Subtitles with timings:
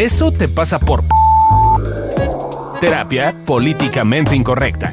[0.00, 1.04] Eso te pasa por...
[2.80, 4.90] Terapia políticamente incorrecta.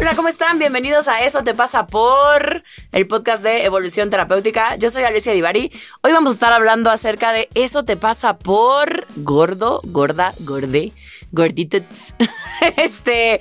[0.00, 0.58] Hola, ¿cómo están?
[0.58, 4.74] Bienvenidos a Eso te pasa por el podcast de Evolución Terapéutica.
[4.74, 5.70] Yo soy Alicia Divari.
[6.02, 10.92] Hoy vamos a estar hablando acerca de Eso te pasa por gordo, gorda, gorde,
[11.32, 12.14] gorditos.
[12.76, 13.40] este,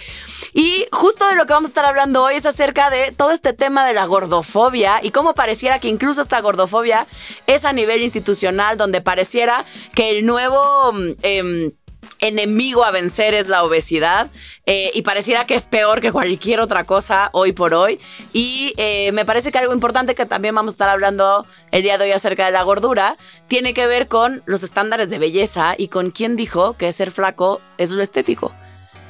[0.54, 3.54] y justo de lo que vamos a estar hablando hoy es acerca de todo este
[3.54, 7.06] tema de la gordofobia y cómo pareciera que incluso esta gordofobia
[7.48, 10.92] es a nivel institucional, donde pareciera que el nuevo...
[11.22, 11.72] em,
[12.22, 14.30] enemigo a vencer es la obesidad
[14.66, 18.00] eh, y pareciera que es peor que cualquier otra cosa hoy por hoy.
[18.32, 21.98] Y eh, me parece que algo importante que también vamos a estar hablando el día
[21.98, 25.90] de hoy acerca de la gordura tiene que ver con los estándares de belleza y
[25.90, 28.54] con quién dijo que ser flaco es lo estético.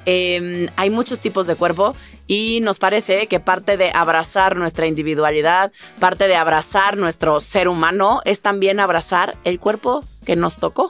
[0.05, 1.95] Eh, hay muchos tipos de cuerpo
[2.27, 8.21] y nos parece que parte de abrazar nuestra individualidad, parte de abrazar nuestro ser humano
[8.25, 10.89] es también abrazar el cuerpo que nos tocó,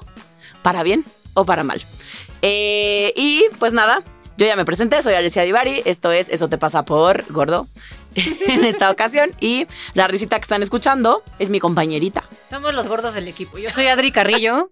[0.62, 1.82] para bien o para mal.
[2.42, 4.02] Eh, y pues nada,
[4.38, 7.68] yo ya me presenté, soy Alicia Divari, esto es Eso te pasa por gordo
[8.16, 12.24] en esta ocasión y la risita que están escuchando es mi compañerita.
[12.50, 13.58] Somos los gordos del equipo.
[13.58, 14.72] Yo soy Adri Carrillo,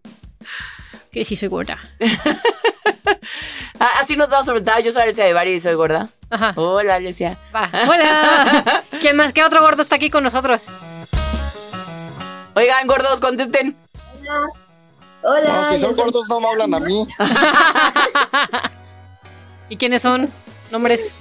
[1.12, 1.78] que sí soy gorda.
[3.80, 6.09] Ah, Así nos vamos a presentar, yo soy Alicia Divari y soy gorda.
[6.30, 6.53] Ajá.
[6.58, 7.38] Hola Alicia.
[7.56, 7.70] Va.
[7.88, 8.84] Hola.
[9.02, 9.31] ¿Quién más?
[9.34, 10.62] ¿Qué otro gordo está aquí con nosotros?
[12.56, 13.78] Oigan, gordos, contesten.
[14.20, 14.42] Hola,
[15.23, 17.08] No, si son yo soy- gordos no me hablan a mí.
[19.70, 20.30] ¿Y quiénes son?
[20.72, 21.16] Nombres, Yo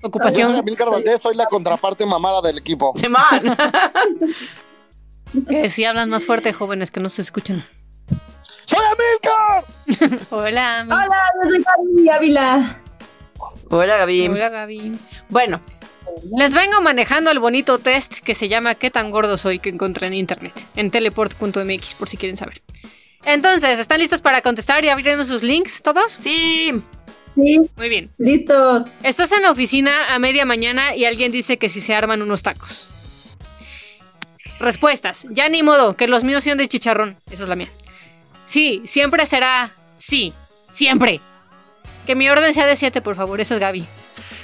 [0.00, 0.56] soy ocupación.
[0.56, 2.92] Amílcar Valdés, soy la contraparte mamada del equipo.
[2.96, 3.22] Simón.
[5.48, 7.64] Que sí hablan más fuerte, jóvenes, que no se escuchan.
[8.64, 8.80] ¡Soy
[9.86, 10.18] Amílcar!
[10.30, 10.84] Hola.
[10.86, 12.80] Hola, yo soy Gaby Ávila.
[13.70, 14.26] Hola Gaby.
[14.26, 14.98] Hola, Gaby.
[15.28, 15.60] Bueno,
[16.36, 19.60] Les vengo manejando el bonito test que se llama ¿Qué tan gordo soy?
[19.60, 22.60] que encontré en internet, en teleport.mx, por si quieren saber.
[23.24, 26.18] Entonces, ¿están listos para contestar y abrirnos sus links todos?
[26.20, 26.72] sí.
[27.36, 28.10] Sí, Muy bien.
[28.18, 28.90] listos.
[29.04, 32.42] Estás en la oficina a media mañana y alguien dice que si se arman unos
[32.42, 32.88] tacos.
[34.58, 35.26] Respuestas.
[35.30, 37.16] Ya ni modo, que los míos sean de chicharrón.
[37.30, 37.68] Esa es la mía.
[38.46, 40.34] Sí, siempre será sí.
[40.68, 41.20] Siempre.
[42.04, 43.40] Que mi orden sea de siete, por favor.
[43.40, 43.86] Eso es Gaby.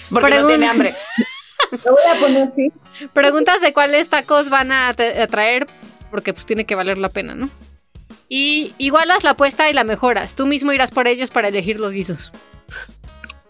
[0.08, 0.94] Porque no tiene hambre.
[1.84, 2.72] Lo voy a poner así.
[3.12, 4.94] Preguntas de cuáles tacos van a, a
[5.26, 5.66] traer,
[6.12, 7.50] porque pues tiene que valer la pena, ¿no?
[8.28, 10.34] Y igualas la apuesta y la mejoras.
[10.34, 12.32] Tú mismo irás por ellos para elegir los guisos.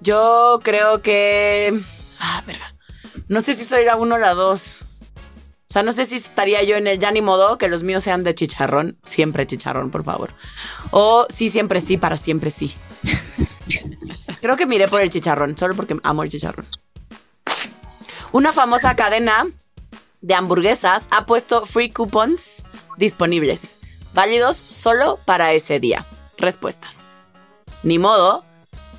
[0.01, 1.79] Yo creo que.
[2.21, 2.75] Ah, verga.
[3.29, 4.83] No sé si soy la uno o la dos.
[5.69, 8.05] O sea, no sé si estaría yo en el ya ni modo que los míos
[8.05, 8.99] sean de chicharrón.
[9.05, 10.33] Siempre chicharrón, por favor.
[10.91, 12.75] O sí, siempre sí, para siempre sí.
[14.41, 16.67] Creo que miré por el chicharrón, solo porque amo el chicharrón.
[18.33, 19.47] Una famosa cadena
[20.21, 22.65] de hamburguesas ha puesto free coupons
[22.97, 23.81] disponibles,
[24.17, 26.05] válidos solo para ese día.
[26.39, 27.07] Respuestas.
[27.85, 28.45] Ni modo,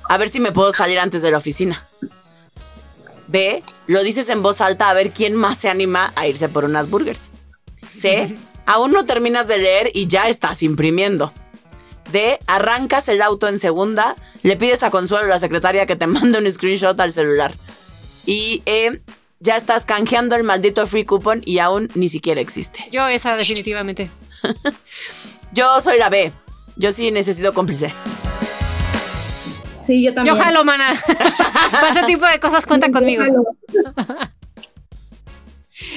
[0.08, 1.86] a ver si me puedo salir antes de la oficina.
[3.26, 6.64] B, lo dices en voz alta a ver quién más se anima a irse por
[6.64, 7.30] unas burgers.
[7.86, 8.36] C,
[8.66, 11.32] aún no terminas de leer y ya estás imprimiendo.
[12.12, 16.38] D, arrancas el auto en segunda, le pides a Consuelo, la secretaria, que te mande
[16.38, 17.52] un screenshot al celular.
[18.24, 19.00] Y E,
[19.40, 22.88] ya estás canjeando el maldito free coupon y aún ni siquiera existe.
[22.92, 24.10] Yo esa definitivamente.
[25.52, 26.32] Yo soy la B.
[26.76, 27.92] Yo sí necesito cómplice.
[29.84, 30.36] Sí, yo también.
[30.36, 30.92] Yo jalo, mana.
[31.70, 33.24] Para ese tipo de cosas cuenta conmigo.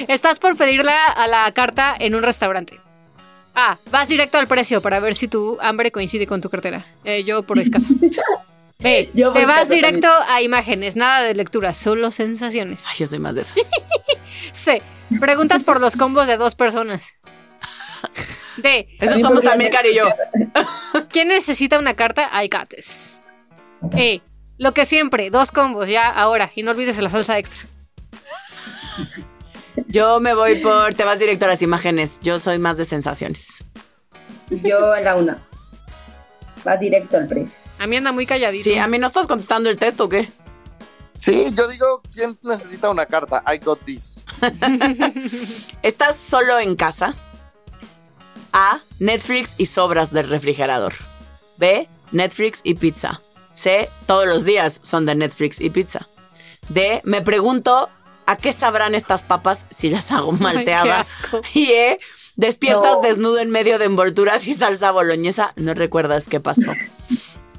[0.08, 2.80] Estás por pedirla a la carta en un restaurante.
[3.54, 3.78] A.
[3.92, 6.86] Vas directo al precio para ver si tu hambre coincide con tu cartera.
[7.04, 7.90] Eh, yo por escasa.
[8.80, 9.10] B.
[9.14, 12.86] Yo por Te vas directo a imágenes, nada de lectura, solo sensaciones.
[12.88, 13.58] Ay, yo soy más de esas.
[14.54, 14.82] C.
[15.20, 17.14] Preguntas por los combos de dos personas.
[18.58, 18.80] D.
[18.80, 20.10] Esos También somos podría Amilcar y yo.
[21.10, 22.30] ¿Quién necesita una carta?
[22.44, 23.20] I got this.
[23.96, 24.22] E.
[24.58, 27.66] Lo que siempre, dos combos ya ahora y no olvides la salsa extra.
[29.88, 30.94] Yo me voy por.
[30.94, 32.20] Te vas directo a las imágenes.
[32.22, 33.64] Yo soy más de sensaciones.
[34.50, 35.48] Yo en la una.
[36.64, 37.60] Vas directo al precio.
[37.80, 38.64] A mí anda muy calladito.
[38.64, 40.30] Sí, a mí no estás contestando el texto o qué?
[41.18, 43.44] Sí, yo digo, ¿quién necesita una carta?
[43.48, 44.22] I got this.
[45.82, 47.16] ¿Estás solo en casa?
[48.54, 48.80] A.
[49.00, 50.94] Netflix y sobras del refrigerador.
[51.58, 51.88] B.
[52.12, 53.22] Netflix y pizza.
[53.54, 53.90] C.
[54.06, 56.08] Todos los días son de Netflix y pizza.
[56.70, 57.02] D.
[57.04, 57.90] Me pregunto
[58.26, 61.16] a qué sabrán estas papas si las hago Ay, qué malteadas.
[61.22, 61.42] asco.
[61.54, 61.98] Y E.
[62.38, 63.02] Despiertas No.
[63.02, 65.54] desnudo en medio de envolturas y salsa boloñesa.
[65.58, 66.72] No recuerdas qué pasó.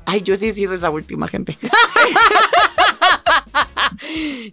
[0.06, 1.56] Ay, yo sí he sido esa última gente.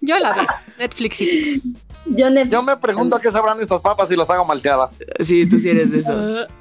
[0.02, 0.48] Yo la veo.
[0.78, 1.68] Netflix y pizza.
[2.10, 4.90] Yo, ne- Yo me pregunto qué sabrán estas papas si las hago malteada.
[5.20, 6.48] Sí, tú sí eres de eso.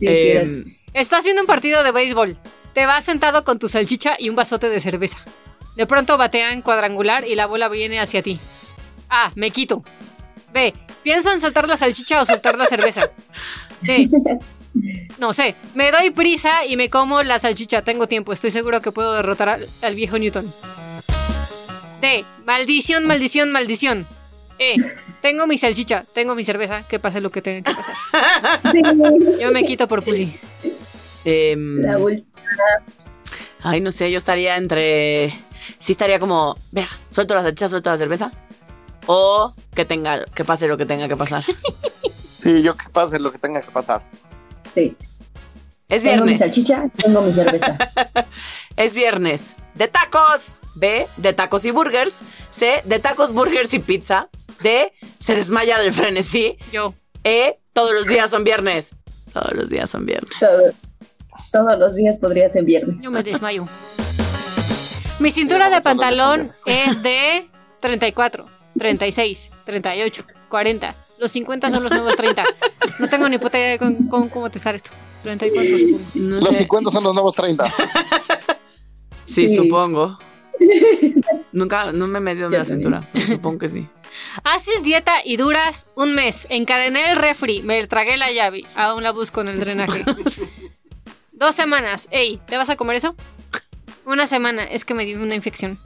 [0.00, 0.64] Sí, sí, Em,
[0.94, 2.38] Estás viendo un partido de béisbol.
[2.72, 5.18] Te vas sentado con tu salchicha y un vasote de cerveza.
[5.76, 8.40] De pronto batean cuadrangular y la bola viene hacia ti.
[9.10, 9.30] A.
[9.34, 9.82] Me quito.
[10.54, 10.72] B.
[11.02, 13.10] Pienso en soltar la salchicha o soltar la cerveza.
[13.82, 14.08] D.
[15.18, 15.54] No sé.
[15.74, 17.82] Me doy prisa y me como la salchicha.
[17.82, 18.32] Tengo tiempo.
[18.32, 20.50] Estoy seguro que puedo derrotar al, al viejo Newton.
[22.00, 22.24] D.
[22.46, 24.06] Maldición, maldición, maldición.
[24.60, 24.76] E.
[25.22, 26.04] Tengo mi salchicha.
[26.14, 26.82] Tengo mi cerveza.
[26.86, 27.94] Que pase lo que tenga que pasar.
[29.40, 30.38] Yo me quito por pussy.
[31.24, 32.26] em, La última.
[33.62, 35.34] ay, no sé, yo estaría entre.
[35.78, 36.54] Sí, estaría como.
[36.72, 38.30] Mira, suelto la salchicha, suelto la cerveza.
[39.06, 41.42] O que tenga, que pase lo que tenga que pasar.
[42.40, 44.00] Sí, yo que pase lo que tenga que pasar.
[44.74, 44.96] Sí.
[45.90, 46.38] Es Tengo mi viernes.
[46.38, 47.76] salchicha, tengo mi cerveza.
[48.78, 49.56] Es viernes.
[49.74, 50.62] De tacos.
[50.74, 51.06] B.
[51.18, 52.20] De tacos y burgers.
[52.48, 52.80] C.
[52.86, 54.28] De tacos, burgers y pizza.
[54.62, 54.92] D.
[55.18, 56.56] Se desmaya del frenesí.
[56.72, 56.94] Yo.
[57.24, 57.58] E.
[57.72, 58.90] Todos los días son viernes.
[59.32, 60.32] Todos los días son viernes.
[60.40, 60.72] Todo-
[61.52, 62.96] todos los días podría ser viernes.
[63.02, 63.66] Yo me desmayo.
[65.18, 67.48] Mi cintura de todos los pantalón es de
[67.80, 68.46] 34,
[68.78, 70.94] 36, 38, 40.
[71.18, 72.44] Los 50 son los nuevos 30.
[72.98, 74.90] No tengo ni puta idea de con- con cómo testar esto.
[75.22, 75.98] 34 supongo.
[76.14, 76.58] No Los sé.
[76.58, 77.64] 50 son los nuevos 30.
[79.26, 79.54] Sí, Sí.
[79.56, 80.18] supongo.
[81.52, 83.02] Nunca, no me he medido Yo la también.
[83.02, 83.26] cintura.
[83.26, 83.86] Supongo que sí.
[84.44, 86.46] Haces dieta y duras un mes.
[86.50, 88.64] Encadené el refri, me tragué la llave.
[88.74, 90.04] Aún la busco en el drenaje.
[91.32, 92.08] Dos semanas.
[92.10, 93.14] Ey, ¿te vas a comer eso?
[94.04, 94.64] Una semana.
[94.64, 95.78] Es que me dio una infección.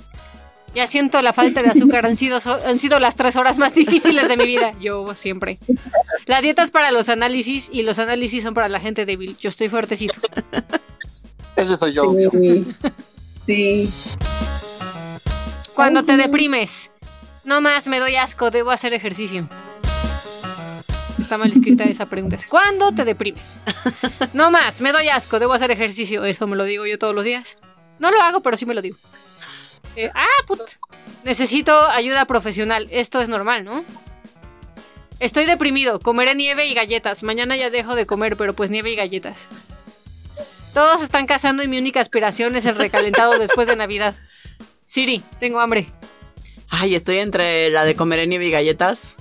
[0.74, 2.04] Ya siento la falta de azúcar.
[2.04, 4.72] Han sido, han sido las tres horas más difíciles de mi vida.
[4.80, 5.58] Yo siempre.
[6.26, 9.36] La dieta es para los análisis y los análisis son para la gente débil.
[9.38, 10.14] Yo estoy fuertecito.
[11.54, 12.12] Ese soy yo.
[13.46, 13.90] Sí.
[15.74, 16.90] Cuando te deprimes.
[17.44, 19.48] No más, me doy asco, debo hacer ejercicio.
[21.20, 22.36] Está mal escrita esa pregunta.
[22.48, 23.58] ¿Cuándo te deprimes?
[24.32, 26.24] No más, me doy asco, debo hacer ejercicio.
[26.24, 27.58] Eso me lo digo yo todos los días.
[27.98, 28.96] No lo hago, pero sí me lo digo.
[29.96, 30.60] Eh, ah, put.
[31.24, 32.88] Necesito ayuda profesional.
[32.90, 33.84] Esto es normal, ¿no?
[35.20, 36.00] Estoy deprimido.
[36.00, 37.22] Comeré nieve y galletas.
[37.22, 39.48] Mañana ya dejo de comer, pero pues nieve y galletas.
[40.74, 44.14] Todos están cazando y mi única aspiración es el recalentado después de Navidad.
[44.84, 45.86] Siri, tengo hambre.
[46.68, 49.16] Ay, estoy entre la de comer nieve y galletas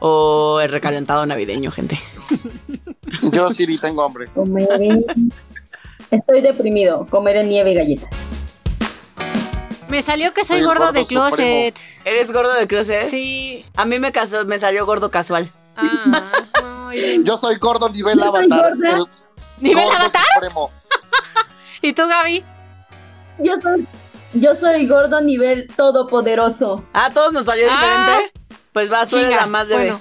[0.00, 1.98] o el recalentado navideño, gente.
[3.32, 4.26] Yo, Siri, tengo hambre.
[4.34, 4.88] Comeré.
[6.10, 7.06] Estoy deprimido.
[7.10, 8.08] Comeré nieve y galletas.
[9.88, 11.74] Me salió que soy gordo, gordo de closet.
[12.04, 13.08] ¿Eres gordo de closet?
[13.08, 13.64] Sí.
[13.76, 15.50] A mí me casó, me salió gordo casual.
[15.76, 16.30] Ah,
[16.62, 18.74] no, yo- Yo soy gordo nivel Yo soy avatar.
[18.76, 18.96] gorda.
[18.98, 19.04] el
[19.60, 20.22] ¿Nivel gordo avatar?
[20.34, 20.70] supremo.
[21.82, 22.44] ¿Y tú, Gaby?
[23.38, 23.86] Yo soy,
[24.34, 26.84] yo soy gordo nivel todopoderoso.
[26.92, 27.74] Ah, todos nos salió Ah.
[28.16, 28.32] diferente.
[28.72, 29.82] Pues vas, tú eres la más bebé.
[29.90, 30.00] Bueno,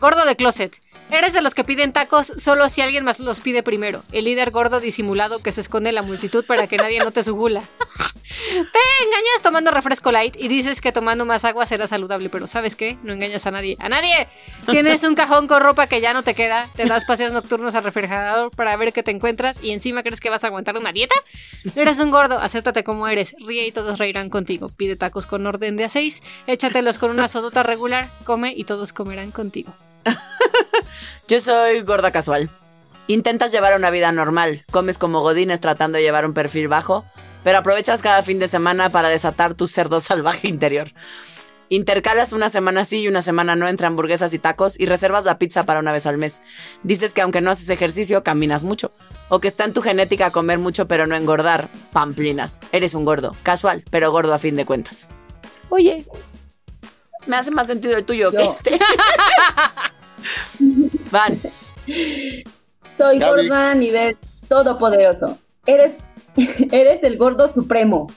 [0.00, 0.74] gordo de closet.
[1.12, 4.02] Eres de los que piden tacos solo si alguien más los pide primero.
[4.12, 7.34] El líder gordo disimulado que se esconde en la multitud para que nadie note su
[7.34, 7.60] gula.
[7.60, 12.76] Te engañas tomando refresco light y dices que tomando más agua será saludable, pero ¿sabes
[12.76, 12.96] qué?
[13.02, 13.76] No engañas a nadie.
[13.78, 14.26] ¡A nadie!
[14.70, 17.84] Tienes un cajón con ropa que ya no te queda, te das paseos nocturnos al
[17.84, 21.14] refrigerador para ver qué te encuentras y encima crees que vas a aguantar una dieta.
[21.76, 24.70] Eres un gordo, acéptate como eres, ríe y todos reirán contigo.
[24.74, 28.94] Pide tacos con orden de a seis, échatelos con una sodota regular, come y todos
[28.94, 29.74] comerán contigo.
[31.28, 32.50] Yo soy gorda casual.
[33.06, 37.04] Intentas llevar una vida normal, comes como godines tratando de llevar un perfil bajo,
[37.42, 40.88] pero aprovechas cada fin de semana para desatar tu cerdo salvaje interior.
[41.68, 45.38] Intercalas una semana sí y una semana no entre hamburguesas y tacos y reservas la
[45.38, 46.42] pizza para una vez al mes.
[46.82, 48.92] Dices que aunque no haces ejercicio, caminas mucho.
[49.30, 51.70] O que está en tu genética comer mucho pero no engordar.
[51.90, 52.60] Pamplinas.
[52.72, 53.34] Eres un gordo.
[53.42, 55.08] Casual, pero gordo a fin de cuentas.
[55.70, 56.04] Oye,
[57.26, 58.52] me hace más sentido el tuyo que Yo.
[58.52, 58.78] este.
[61.10, 61.38] Van.
[62.94, 63.48] Soy Gaby.
[63.48, 64.16] gorda nivel
[64.48, 65.38] todopoderoso.
[65.66, 65.98] Eres,
[66.72, 68.08] eres el gordo supremo,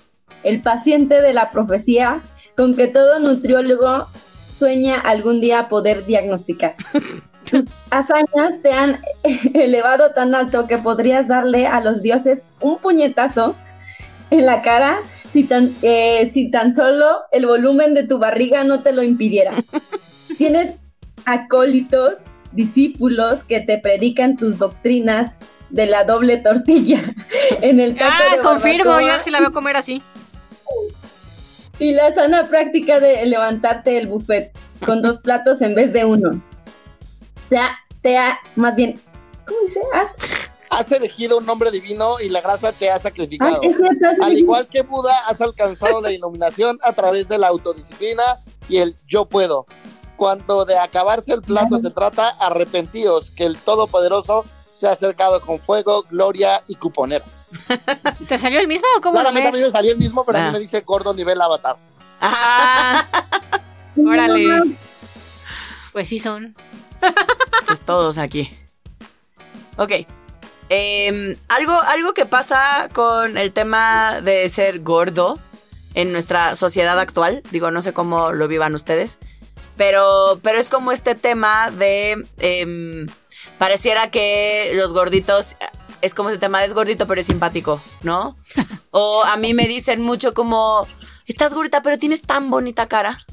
[0.43, 2.21] el paciente de la profecía
[2.55, 4.07] con que todo nutriólogo
[4.50, 6.75] sueña algún día poder diagnosticar.
[7.50, 9.00] Tus hazañas te han
[9.53, 13.55] elevado tan alto que podrías darle a los dioses un puñetazo
[14.31, 15.00] en la cara
[15.36, 19.51] si tan, eh, si tan solo el volumen de tu barriga no te lo impidiera.
[20.38, 20.75] Tienes
[21.25, 22.13] acólitos,
[22.54, 25.34] discípulos que te predican tus doctrinas
[25.72, 27.13] de la doble tortilla
[27.62, 30.01] en el taco Ah, de confirmo, yo sí la veo comer así.
[31.80, 36.30] y la sana práctica de levantarte el buffet con dos platos en vez de uno.
[36.30, 38.96] O sea, te ha, más bien,
[39.46, 39.82] ¿cómo dice?
[39.94, 40.44] Has,
[40.75, 43.62] Has elegido un nombre divino y la grasa te ha ah, sacrificado.
[43.63, 48.24] has Al igual que Buda, has alcanzado la iluminación a través de la autodisciplina
[48.67, 49.65] y el yo puedo.
[50.17, 55.60] Cuando de acabarse el plato se trata, arrepentíos que el Todopoderoso se ha acercado con
[55.60, 57.48] fuego, gloria y cuponeras.
[58.27, 60.38] ¿Te salió el mismo o cómo lo Claramente a mí me salió el mismo, pero
[60.38, 60.48] a Ah.
[60.48, 61.77] mí me dice gordo nivel avatar.
[62.20, 63.05] Ah,
[63.98, 64.75] órale.
[65.94, 66.53] Pues sí son.
[67.67, 68.50] Pues todos aquí.
[69.77, 69.91] Ok.
[70.69, 75.39] Em, algo, algo que pasa con el tema de ser gordo
[75.93, 79.19] en nuestra sociedad actual, digo, no sé cómo lo vivan ustedes,
[79.77, 82.25] pero, pero es como este tema de...
[82.39, 83.07] em,
[83.57, 85.55] pareciera que los gorditos...
[86.01, 88.36] Es como ese tema, es gordito pero es simpático, ¿no?
[88.91, 90.86] O a mí me dicen mucho como,
[91.25, 93.25] estás gordita pero tienes tan bonita cara.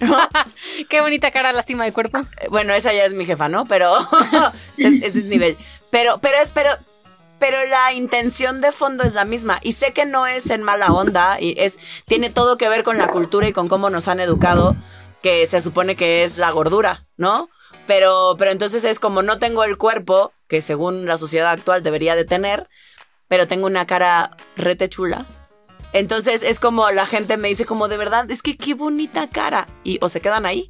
[0.88, 2.20] Qué bonita cara, lástima de cuerpo.
[2.50, 3.66] Bueno, esa ya es mi jefa, ¿no?
[3.66, 3.94] Pero
[4.76, 5.56] ese, ese es nivel.
[5.90, 6.70] Pero, pero es, pero,
[7.38, 9.58] pero la intención de fondo es la misma.
[9.62, 12.98] Y sé que no es en mala onda y es, tiene todo que ver con
[12.98, 14.76] la cultura y con cómo nos han educado,
[15.22, 17.48] que se supone que es la gordura, ¿no?
[17.86, 22.14] Pero, pero entonces es como no tengo el cuerpo que según la sociedad actual debería
[22.14, 22.66] de tener,
[23.28, 25.24] pero tengo una cara rete chula.
[25.94, 29.66] Entonces es como la gente me dice como de verdad, es que qué bonita cara.
[29.84, 30.68] Y o se quedan ahí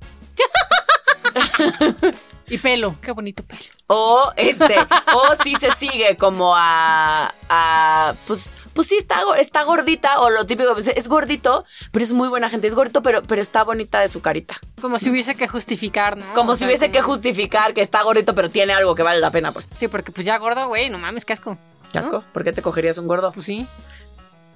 [2.51, 3.63] Y pelo, qué bonito pelo.
[3.89, 4.77] O este,
[5.15, 10.47] o si se sigue como a, a pues, pues sí está, está gordita, o lo
[10.47, 14.01] típico, pues, es gordito, pero es muy buena gente, es gordito, pero, pero está bonita
[14.01, 14.57] de su carita.
[14.81, 16.35] Como si hubiese que justificar, ¿no?
[16.35, 19.21] Como O si sea, hubiese que justificar que está gordito, pero tiene algo que vale
[19.21, 19.71] la pena, pues.
[19.75, 21.59] Sí, porque pues ya gordo, güey, no mames, qué asco.
[21.93, 22.23] ¿Qué asco?
[22.33, 23.33] ¿Por qué te cogerías un gordo?
[23.33, 23.67] Pues sí.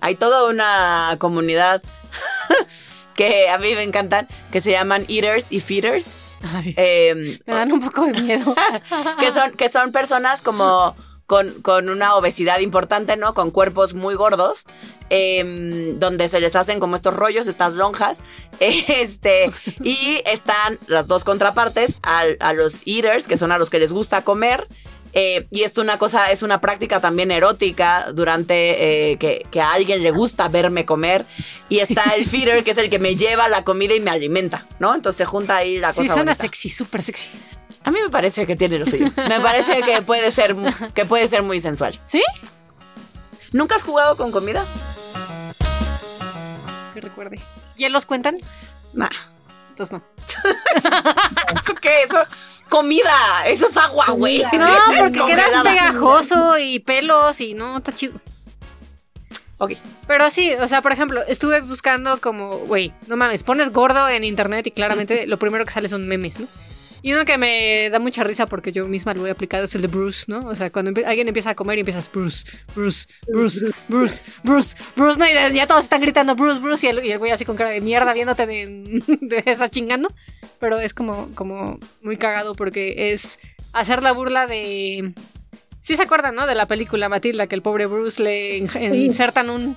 [0.00, 1.82] Hay toda una comunidad
[3.14, 6.18] que a mí me encantan, que se llaman eaters y feeders.
[6.76, 8.54] Em, Me dan un poco de miedo.
[9.20, 10.96] que son, que son personas como
[11.26, 13.32] con, con una obesidad importante, ¿no?
[13.32, 14.64] Con cuerpos muy gordos,
[15.08, 18.20] em, donde se les hacen como estos rollos, estas lonjas,
[18.60, 19.50] este,
[19.82, 23.92] y están las dos contrapartes al- a, los eaters, que son a los que les
[23.92, 24.66] gusta comer.
[25.12, 29.72] Eh, y esto una cosa, es una práctica también erótica durante eh, que, que a
[29.72, 31.24] alguien le gusta verme comer.
[31.68, 34.66] Y está el feeder, que es el que me lleva la comida y me alimenta,
[34.78, 34.94] ¿no?
[34.94, 36.14] Entonces se junta ahí la Sí, cosa.
[36.14, 36.42] suena bonita.
[36.42, 37.30] sexy, súper sexy.
[37.84, 39.06] A mí me parece que tiene lo suyo.
[39.16, 40.54] Me parece que puede ser,
[40.94, 41.98] que puede ser muy sensual.
[42.06, 42.22] ¿Sí?
[43.52, 44.64] ¿Nunca has jugado con comida?
[46.94, 47.40] Que recuerde.
[47.76, 48.36] ¿Hielos cuentan?
[48.92, 49.08] Nah.
[49.70, 50.02] Entonces no.
[51.64, 52.02] ¿Eso qué?
[52.02, 52.18] Eso,
[52.72, 53.46] comida.
[53.46, 54.42] Eso es agua, güey.
[54.58, 54.66] No,
[54.98, 58.18] porque quedas pegajoso y pelos y no, está chido.
[59.58, 59.72] Ok.
[60.06, 64.24] Pero sí, o sea, por ejemplo, estuve buscando como, güey, no mames, pones gordo en
[64.24, 66.48] internet y claramente lo primero que sale son memes, ¿no?
[67.04, 69.82] Y uno que me da mucha risa porque yo misma lo he aplicado es el
[69.82, 70.38] de Bruce, ¿no?
[70.46, 75.18] O sea, cuando alguien empieza a comer y empiezas Bruce, Bruce, Bruce, Bruce, Bruce, Bruce,
[75.18, 75.26] ¿no?
[75.26, 77.70] Y ya todos están gritando Bruce, Bruce y el, y el güey así con cara
[77.70, 80.12] de mierda viéndote de, de esa chingando.
[80.62, 83.40] Pero es como, como muy cagado porque es
[83.72, 85.12] hacer la burla de...
[85.80, 86.46] Sí se acuerdan, ¿no?
[86.46, 89.74] De la película Matilda, que el pobre Bruce le in- insertan un,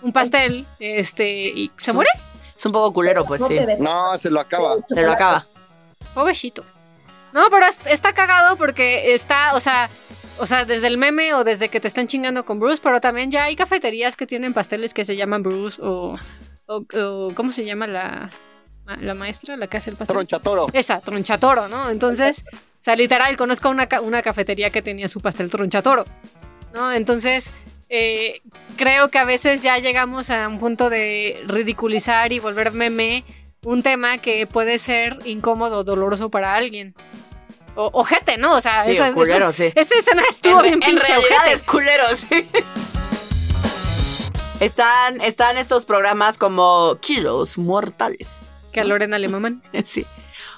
[0.00, 2.08] un pastel este y se muere.
[2.56, 3.58] Es un poco culero, pues sí.
[3.80, 4.76] No, se lo acaba.
[4.88, 5.44] Se lo acaba.
[6.14, 6.64] Pobrecito.
[7.32, 9.90] No, pero es- está cagado porque está, o sea,
[10.38, 13.32] o sea, desde el meme o desde que te están chingando con Bruce, pero también
[13.32, 16.16] ya hay cafeterías que tienen pasteles que se llaman Bruce o,
[16.66, 18.30] o, o- ¿cómo se llama la,
[18.96, 20.14] la maestra, la que hace el pastel?
[20.16, 20.68] Tronchatoro.
[20.72, 21.90] Esa, tronchatoro, ¿no?
[21.90, 26.04] Entonces, o sea, literal, conozco una, ca- una cafetería que tenía su pastel tronchatoro,
[26.72, 26.92] ¿no?
[26.92, 27.52] Entonces,
[27.90, 28.40] eh,
[28.76, 33.24] creo que a veces ya llegamos a un punto de ridiculizar y volver meme
[33.64, 36.94] un tema que puede ser incómodo, doloroso para alguien.
[37.74, 38.54] O ojete, ¿no?
[38.54, 39.72] O sea, Sí, esa, culero, esa- sí.
[39.74, 41.52] esa escena estuvo en, bien en pinche realidad ojete.
[41.54, 42.48] es culero, sí.
[44.60, 48.38] Están, están estos programas como Kilos Mortales.
[48.72, 49.62] Que a Lorena le maman.
[49.84, 50.04] Sí.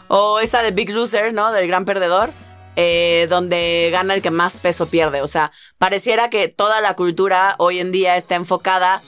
[0.09, 1.53] O esta de Big Loser, ¿no?
[1.53, 2.31] Del gran perdedor.
[2.77, 5.21] eh, donde gana el que más peso pierde.
[5.23, 9.01] O sea, pareciera que toda la cultura hoy en día está enfocada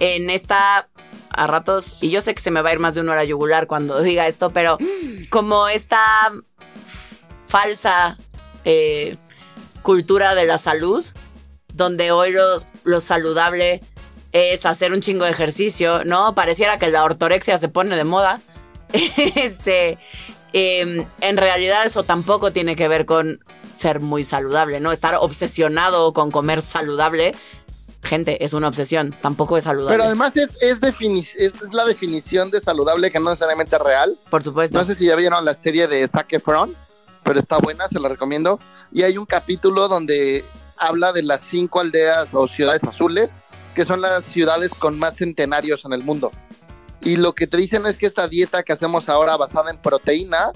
[0.00, 0.88] en esta.
[1.32, 3.16] A ratos, y yo sé que se me va a ir más de uno a
[3.16, 4.78] la yugular cuando diga esto, pero
[5.30, 6.00] como esta
[7.46, 8.16] falsa
[8.64, 9.16] eh,
[9.82, 11.04] cultura de la salud,
[11.72, 13.80] donde hoy los- lo saludable
[14.32, 16.34] es hacer un chingo de ejercicio, ¿no?
[16.34, 18.40] Pareciera que la ortorexia se pone de moda.
[19.36, 19.98] este,
[20.52, 23.40] em, en realidad eso tampoco tiene que ver con
[23.76, 24.92] ser muy saludable, ¿no?
[24.92, 27.34] Estar obsesionado con comer saludable.
[28.02, 29.94] Gente, es una obsesión, tampoco es saludable.
[29.94, 33.82] Pero además es, es, defini- es, es la definición de saludable que no necesariamente es
[33.82, 34.18] real.
[34.30, 34.76] por supuesto.
[34.78, 36.74] No sé si ya vieron la serie de Zac Efron,
[37.22, 38.58] pero está buena, se la recomiendo.
[38.90, 40.44] Y hay un capítulo donde
[40.78, 43.36] habla de las cinco aldeas o ciudades azules,
[43.74, 46.32] que son las ciudades con más centenarios en el mundo.
[47.02, 50.50] Y lo que te dicen es que esta dieta que hacemos ahora basada en proteína,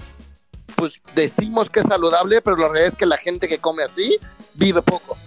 [0.75, 4.17] pues decimos que es saludable, pero la realidad es que la gente que come así
[4.53, 5.17] vive poco.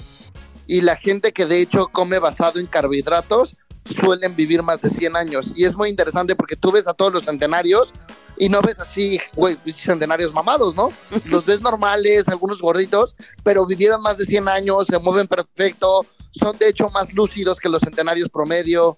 [0.66, 3.56] Y la gente que de hecho come basado en carbohidratos
[3.88, 5.52] suelen vivir más de 100 años.
[5.54, 7.92] Y es muy interesante porque tú ves a todos los centenarios
[8.36, 10.92] y no ves así, güey, centenarios mamados, ¿no?
[11.24, 16.56] Los ves normales, algunos gorditos, pero vivieron más de 100 años, se mueven perfecto, son
[16.56, 18.96] de hecho más lúcidos que los centenarios promedio.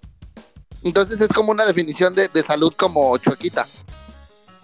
[0.82, 3.66] Entonces es como una definición de, de salud como chuequita.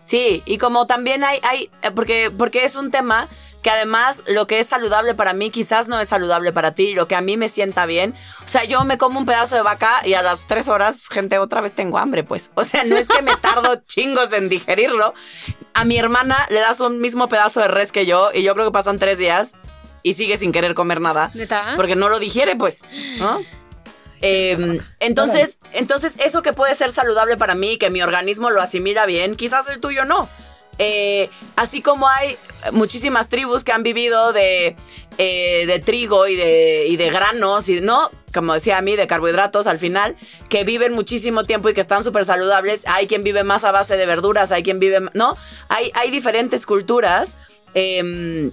[0.05, 3.29] Sí, y como también hay, hay, eh, porque, porque es un tema
[3.67, 7.09] que además lo que es saludable para mí quizás no es saludable para ti, lo
[7.09, 8.15] que a mí me sienta bien.
[8.45, 11.41] O sea, yo me como un pedazo de vaca y a las tres horas, gente,
[11.41, 12.51] otra vez tengo hambre, pues.
[12.55, 15.15] O sea, no es que me tardo chingos en digerirlo.
[15.75, 18.67] A mi hermana le das un mismo pedazo de res que yo y yo creo
[18.67, 19.55] que pasan tres días
[20.05, 21.33] y sigue sin querer comer nada.
[21.35, 21.73] ¿Neta?
[21.75, 22.85] Porque no lo digiere, pues,
[23.19, 23.41] ¿no?
[24.23, 29.07] Eh, entonces, entonces, eso que puede ser saludable para mí, que mi organismo lo asimila
[29.07, 30.29] bien, quizás el tuyo no.
[30.79, 32.37] Eh, así como hay
[32.73, 34.77] muchísimas tribus que han vivido de,
[35.17, 39.07] eh, de trigo y de, y de granos, y no, como decía a mí, de
[39.07, 40.17] carbohidratos al final,
[40.51, 42.85] que viven muchísimo tiempo y que están súper saludables.
[42.87, 45.37] Hay quien vive más a base de verduras, hay quien vive, ¿no?
[45.69, 47.39] Hay, hay diferentes culturas
[47.73, 48.53] em,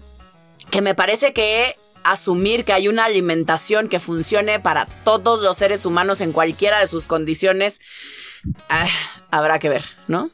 [0.71, 5.85] que me parece que asumir que hay una alimentación que funcione para todos los seres
[5.85, 7.79] humanos en cualquiera de sus condiciones,
[8.69, 8.87] ah,
[9.31, 10.29] habrá que ver, ¿no?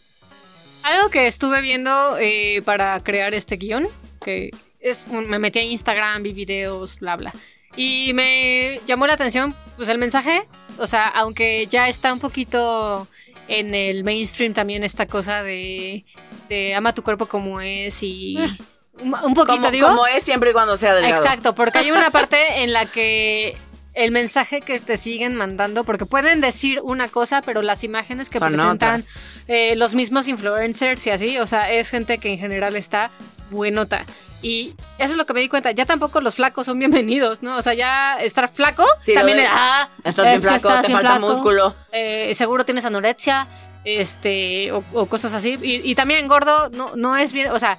[0.83, 3.87] Algo que estuve viendo eh, para crear este guion,
[4.23, 4.49] que
[4.79, 7.33] es un- me metí a Instagram, vi videos, bla, bla.
[7.75, 10.41] Y me llamó la atención, pues el mensaje,
[10.77, 13.07] o sea, aunque ya está un poquito
[13.47, 16.05] en el mainstream también esta cosa de,
[16.49, 18.57] de ama tu cuerpo como es y un,
[19.03, 19.87] un poquito, Como, digo.
[19.87, 21.23] como es siempre y cuando sea delgado.
[21.23, 23.57] Exacto, porque hay una parte en la que
[23.95, 28.39] el mensaje que te siguen mandando, porque pueden decir una cosa, pero las imágenes que
[28.39, 29.03] Son presentan
[29.47, 33.09] eh, los mismos influencers y así, o sea, es gente que en general está
[33.49, 34.05] buenota.
[34.41, 37.57] Y eso es lo que me di cuenta, ya tampoco los flacos son bienvenidos, ¿no?
[37.57, 40.67] O sea, ya estar flaco Sí, también de- es, ah, Estás bien es que flaco,
[40.69, 41.75] estás te bien falta flaco, músculo.
[41.91, 43.47] eh, seguro tienes anorexia,
[43.83, 45.57] este, o, o cosas así.
[45.61, 47.77] Y, y también gordo no, no es bien, o sea,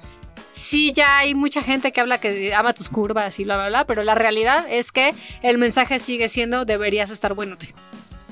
[0.53, 3.85] sí ya hay mucha gente que habla que ama tus curvas y bla, bla, bla,
[3.85, 7.73] pero la realidad es que el mensaje sigue siendo deberías estar buenote.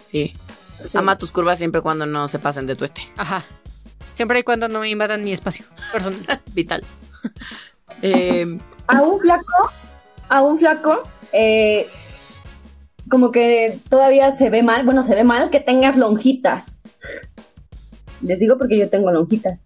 [0.09, 0.33] Sí.
[0.85, 0.97] Sí.
[0.97, 3.01] Ama tus curvas siempre y cuando no se pasen de tu este.
[3.17, 3.43] Ajá.
[4.13, 6.41] Siempre y cuando no invadan mi espacio personal.
[6.53, 6.83] Vital.
[8.01, 8.45] Eh,
[8.87, 9.71] a un flaco,
[10.29, 11.03] a un flaco,
[11.33, 11.85] eh,
[13.09, 16.79] como que todavía se ve mal, bueno, se ve mal que tengas lonjitas.
[18.21, 19.65] Les digo porque yo tengo lonjitas.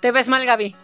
[0.00, 0.74] Te ves mal, Gaby.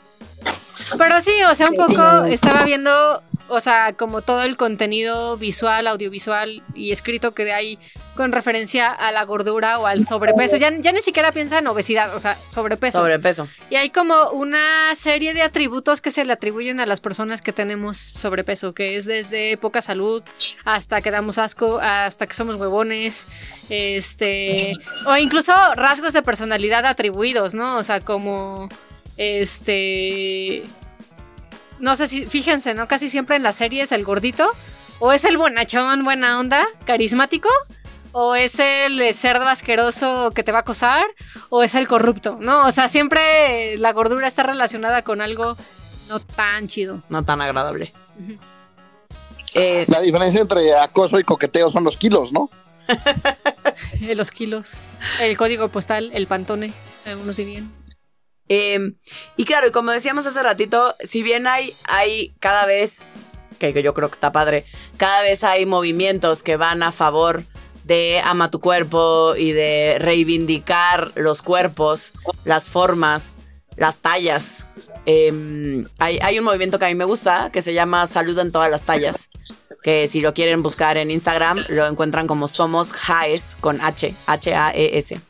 [0.99, 5.87] Pero sí, o sea, un poco estaba viendo, o sea, como todo el contenido visual,
[5.87, 7.79] audiovisual y escrito que hay
[8.15, 10.57] con referencia a la gordura o al sobrepeso.
[10.57, 12.99] Ya, ya ni siquiera piensa en obesidad, o sea, sobrepeso.
[12.99, 13.49] sobrepeso.
[13.69, 17.53] Y hay como una serie de atributos que se le atribuyen a las personas que
[17.53, 20.23] tenemos sobrepeso, que es desde poca salud
[20.65, 23.27] hasta que damos asco, hasta que somos huevones,
[23.69, 24.73] este,
[25.05, 27.77] o incluso rasgos de personalidad atribuidos, ¿no?
[27.77, 28.69] O sea, como,
[29.17, 30.63] este,
[31.79, 32.89] no sé si, fíjense, ¿no?
[32.89, 34.51] Casi siempre en las series el gordito,
[34.99, 37.49] o es el bonachón, buena onda, carismático,
[38.13, 41.07] o es el eh, cerdo asqueroso que te va a acosar,
[41.51, 42.67] o es el corrupto, ¿no?
[42.67, 45.57] O sea, siempre la gordura está relacionada con algo
[46.09, 47.03] no tan chido.
[47.09, 47.93] No tan agradable.
[49.55, 52.51] Eh, La diferencia entre acoso y coqueteo son los kilos, ¿no?
[54.01, 54.75] Eh, Los kilos,
[55.21, 56.73] el código postal, el pantone,
[57.05, 57.71] algunos dirían.
[58.49, 58.93] Eh,
[59.37, 63.05] y claro, y como decíamos hace ratito, si bien hay, hay cada vez,
[63.59, 64.65] que, yo creo que está padre,
[64.97, 67.45] cada vez hay movimientos que van a favor
[67.85, 72.13] de ama tu cuerpo y de reivindicar los cuerpos,
[72.45, 73.37] las formas,
[73.77, 74.67] las tallas.
[75.07, 78.51] Eh, hay, hay un movimiento que a mí me gusta que se llama Salud en
[78.51, 79.31] todas las tallas.
[79.83, 85.21] Que si lo quieren buscar en Instagram, lo encuentran como Somos Jaes con H, H-A-E-S.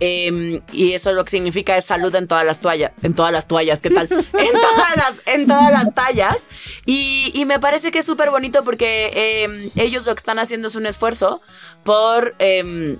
[0.00, 2.92] Eh, y eso lo que significa es salud en todas las toallas.
[3.02, 4.08] En todas las toallas, ¿qué tal?
[4.10, 6.48] en, todas las, en todas las tallas.
[6.86, 10.68] Y, y me parece que es súper bonito porque eh, ellos lo que están haciendo
[10.68, 11.40] es un esfuerzo
[11.84, 12.96] por, eh,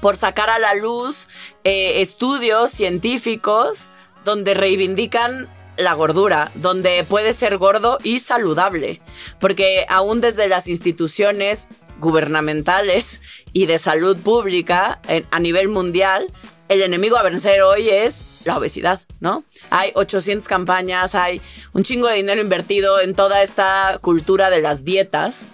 [0.00, 1.28] por sacar a la luz
[1.64, 3.88] eh, estudios científicos
[4.24, 9.00] donde reivindican la gordura, donde puede ser gordo y saludable.
[9.40, 11.68] Porque aún desde las instituciones
[12.02, 13.20] gubernamentales
[13.52, 16.26] y de salud pública en- a nivel mundial,
[16.68, 19.44] el enemigo a vencer hoy es la obesidad, ¿no?
[19.70, 21.40] Hay 800 campañas, hay
[21.72, 25.48] un chingo de dinero invertido en toda esta cultura de las dietas,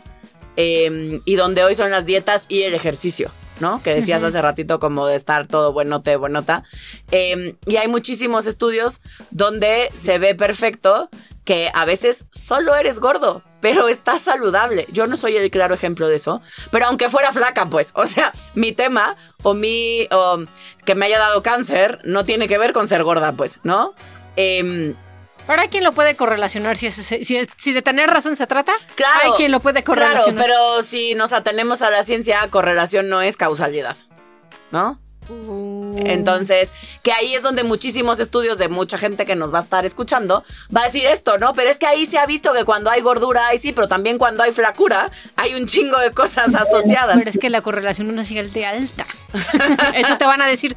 [0.56, 3.30] eh, y donde hoy son las dietas y el ejercicio.
[3.60, 3.82] ¿no?
[3.82, 6.62] Que decías hace ratito como de estar todo buenote, buenota.
[7.10, 9.00] Eh, y hay muchísimos estudios
[9.32, 11.08] donde se ve perfecto
[11.44, 14.86] que a veces solo eres gordo, pero estás saludable.
[14.92, 16.40] Yo no soy el claro ejemplo de eso,
[16.70, 20.08] pero aunque fuera flaca, pues, o sea, mi tema o mi
[20.84, 23.94] que me haya dado cáncer no tiene que ver con ser gorda, pues, ¿no?
[24.36, 24.94] Em,
[25.46, 28.46] Pero hay quien lo puede correlacionar si, es, si, es- si de tener razón se
[28.46, 28.72] trata.
[28.94, 30.44] Claro, Hay quien lo puede claro, correlacionar.
[30.44, 33.96] pero si nos atenemos a la ciencia, correlación no es causalidad,
[34.70, 34.98] ¿no?
[35.28, 39.62] Uh, Entonces, que ahí es donde muchísimos estudios de mucha gente que nos va a
[39.62, 40.42] estar escuchando
[40.74, 41.52] va a decir esto, ¿no?
[41.54, 44.18] Pero es que ahí se ha visto que cuando hay gordura, hay sí, pero también
[44.18, 47.16] cuando hay flacura, hay un chingo de cosas asociadas.
[47.18, 49.06] Pero es que la correlación no sigue de alta.
[49.94, 50.76] Eso te van a decir.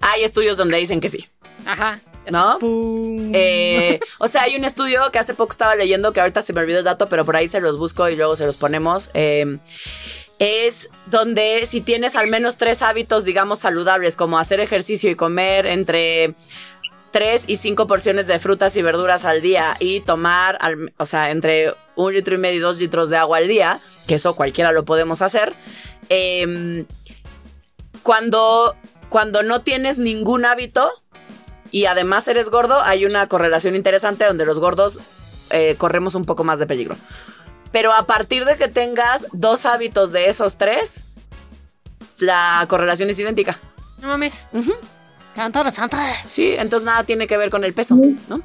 [0.00, 1.28] Hay estudios donde dicen que sí,
[1.66, 1.98] Ajá.
[2.30, 2.58] ¿no?
[3.32, 6.60] Eh, o sea, hay un estudio que hace poco estaba leyendo, que ahorita se me
[6.60, 9.10] olvidó el dato, pero por ahí se los busco y luego se los ponemos.
[9.14, 9.58] eh,
[10.38, 15.66] es donde si tienes al menos tres hábitos, digamos, saludables, como hacer ejercicio y comer
[15.66, 16.34] entre
[17.12, 20.58] tres y cinco porciones de frutas y verduras al día y tomar,
[20.96, 24.16] o sea, entre un litro y medio y dos litros de agua al día, que
[24.16, 25.54] eso cualquiera lo podemos hacer.
[26.08, 26.84] em,
[28.02, 28.76] cuando,
[29.08, 30.90] cuando no tienes ningún hábito
[31.70, 34.98] y además eres gordo, hay una correlación interesante donde los gordos
[35.50, 36.96] eh, corremos un poco más de peligro.
[37.74, 41.06] Pero a partir de que tengas dos hábitos de esos tres,
[42.20, 43.58] la correlación es idéntica.
[44.00, 44.46] No mames.
[44.52, 44.72] Ujú.
[45.34, 45.98] Santa, santa.
[46.28, 47.96] Sí, entonces nada tiene que ver con el peso,
[48.28, 48.40] ¿no?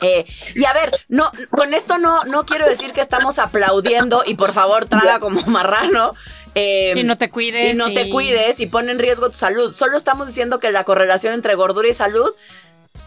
[0.00, 4.34] Eh, y a ver, no, con esto no, no quiero decir que estamos aplaudiendo y
[4.36, 6.14] por favor traga como marrano.
[6.54, 7.74] eh, Y no te cuides.
[7.74, 9.72] y no te cuides y pone en riesgo tu salud.
[9.72, 12.30] Solo estamos diciendo que la correlación entre gordura y salud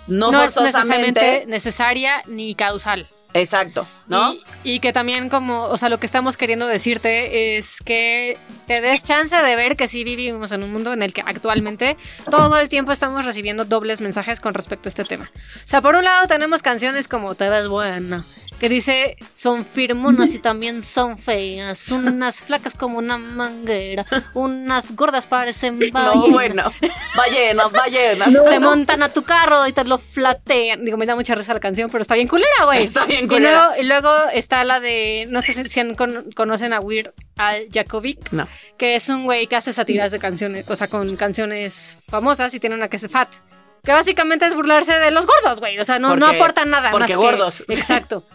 [0.08, 1.08] no, No es forzosamente.
[1.22, 3.08] necesariamente necesaria ni causal.
[3.36, 4.34] Exacto, ¿no?
[4.34, 8.80] Y, y que también como, o sea, lo que estamos queriendo decirte es que te
[8.82, 11.98] des chance de ver que sí vivimos en un mundo en el que actualmente
[12.32, 15.30] todo el tiempo estamos recibiendo dobles mensajes con respecto a este tema.
[15.36, 18.24] O sea, por un lado tenemos canciones como Te ves buena,
[18.60, 25.28] que dice son firmonas y también son feas, unas flacas como una manguera, unas gordas
[25.28, 26.32] parecen No, ballenas.
[26.32, 26.64] bueno.
[27.16, 28.34] Ballenas, ballenas.
[28.50, 30.86] Se montan a tu carro y te lo flatean.
[30.86, 32.84] Digo, me da mucha risa la canción, pero está bien culera, güey.
[32.86, 36.32] Está bien Y luego, y luego está la de, no sé si, si han con-
[36.34, 38.48] conocen a Weird Al Jakovic, No.
[38.78, 42.60] que es un güey que hace satiras de canciones, o sea, con canciones famosas y
[42.60, 43.30] tiene una que es Fat.
[43.84, 45.78] Que básicamente es burlarse de los gordos, güey.
[45.80, 46.90] O sea, no, no aportan nada.
[46.92, 47.64] porque más que- gordos.
[47.70, 48.26] Exacto.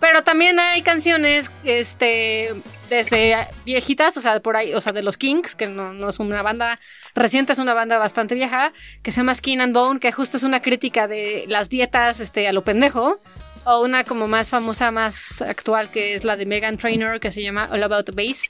[0.00, 2.54] Pero también hay canciones, este,
[2.88, 6.20] desde viejitas, o sea, por ahí, o sea, de los Kings, que no, no es
[6.20, 6.78] una banda
[7.16, 10.44] reciente, es una banda bastante vieja, que se llama Skin and Bone, que justo es
[10.44, 13.18] una crítica de las dietas, este, a lo pendejo.
[13.64, 17.42] O una como más famosa, más actual, que es la de Megan Trainor, que se
[17.42, 18.46] llama All About the Bass,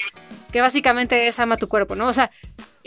[0.52, 2.06] que básicamente es ama tu cuerpo, ¿no?
[2.08, 2.30] O sea,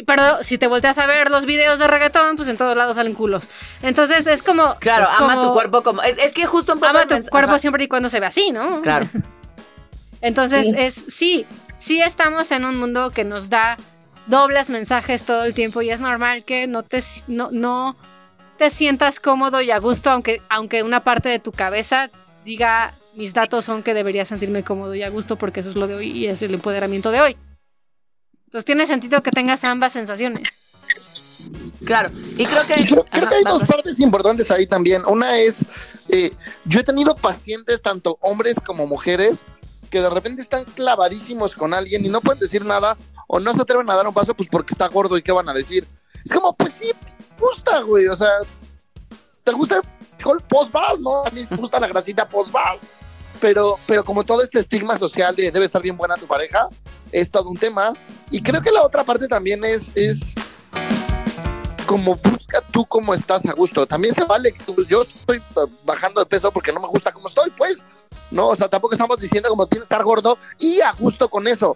[0.05, 3.13] pero si te volteas a ver los videos de reggaetón, pues en todos lados salen
[3.13, 3.47] culos.
[3.81, 4.75] Entonces es como...
[4.79, 6.01] Claro, ama tu cuerpo como.
[6.03, 6.89] Es, es que justo un poco.
[6.89, 7.59] Ama tu cuerpo Ajá.
[7.59, 8.81] siempre y cuando se ve así, ¿no?
[8.81, 9.07] Claro.
[10.21, 10.75] Entonces Sí.
[10.77, 11.45] es, sí,
[11.77, 13.75] sí estamos en un mundo que nos da
[14.27, 17.95] dobles mensajes todo el tiempo y es normal que no te, no, no
[18.61, 22.11] te sientas cómodo y a gusto, aunque, aunque una parte de tu cabeza
[22.45, 25.87] diga mis datos son que debería sentirme cómodo y a gusto porque eso es lo
[25.87, 27.37] de hoy y es el empoderamiento de hoy.
[28.45, 30.47] Entonces tiene sentido que tengas ambas sensaciones.
[31.85, 32.11] Claro.
[32.37, 32.81] Y creo que.
[32.81, 33.71] Y creo, creo Ajá, que hay vas, dos vas.
[33.71, 35.05] partes importantes ahí también.
[35.07, 35.65] Una es,
[36.09, 36.31] eh,
[36.63, 39.43] yo he tenido pacientes, tanto hombres como mujeres,
[39.89, 42.95] que de repente están clavadísimos con alguien y no pueden decir nada
[43.25, 45.49] o no se atreven a dar un paso pues porque está gordo y qué van
[45.49, 45.87] a decir.
[46.25, 48.07] Es como, pues sí, te gusta, güey.
[48.07, 48.29] O sea,
[49.43, 49.81] te gusta el
[50.15, 51.25] frijol post-vas, ¿no?
[51.25, 52.79] A mí me gusta la grasita post-vas.
[53.39, 56.67] Pero, pero como todo este estigma social de debe estar bien buena tu pareja,
[57.11, 57.93] es todo un tema.
[58.29, 60.35] Y creo que la otra parte también es, es
[61.85, 63.85] como busca tú cómo estás a gusto.
[63.85, 65.41] También se vale que yo estoy
[65.83, 67.83] bajando de peso porque no me gusta cómo estoy, pues.
[68.29, 71.47] No, o sea, tampoco estamos diciendo como tienes que estar gordo y a gusto con
[71.47, 71.75] eso.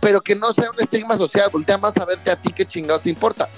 [0.00, 3.02] Pero que no sea un estigma social, voltea más a verte a ti qué chingados
[3.02, 3.48] te importa.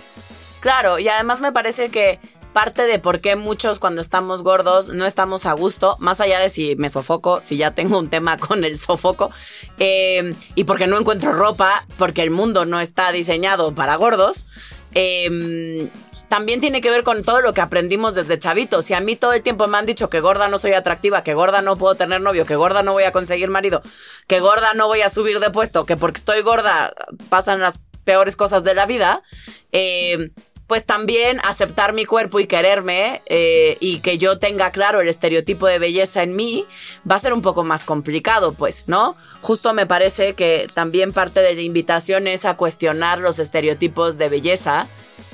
[0.60, 2.18] Claro, y además me parece que
[2.52, 6.48] parte de por qué muchos cuando estamos gordos no estamos a gusto, más allá de
[6.50, 9.30] si me sofoco, si ya tengo un tema con el sofoco,
[9.78, 14.46] eh, y porque no encuentro ropa, porque el mundo no está diseñado para gordos,
[14.94, 15.88] eh,
[16.30, 18.86] también tiene que ver con todo lo que aprendimos desde chavitos.
[18.86, 21.34] Si a mí todo el tiempo me han dicho que gorda no soy atractiva, que
[21.34, 23.82] gorda no puedo tener novio, que gorda no voy a conseguir marido,
[24.28, 26.94] que gorda no voy a subir de puesto, que porque estoy gorda
[27.28, 29.24] pasan las peores cosas de la vida,
[29.72, 30.30] eh,
[30.68, 35.66] pues también aceptar mi cuerpo y quererme eh, y que yo tenga claro el estereotipo
[35.66, 36.64] de belleza en mí
[37.10, 39.16] va a ser un poco más complicado, pues, ¿no?
[39.40, 44.28] Justo me parece que también parte de la invitación es a cuestionar los estereotipos de
[44.28, 44.86] belleza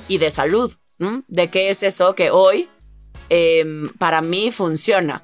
[0.07, 2.67] y de salud, De qué es eso que hoy
[3.29, 5.23] em, para mí funciona.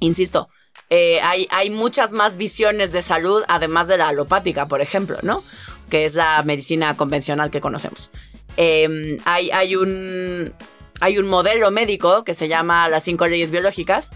[0.00, 0.48] Insisto,
[0.90, 5.42] eh, hay, hay muchas más visiones de salud, además de la alopática, por ejemplo, ¿no?
[5.90, 8.10] Que es la medicina convencional que conocemos.
[8.56, 10.52] Em, hay, hay, un,
[11.00, 14.10] hay un modelo médico que se llama las cinco leyes biológicas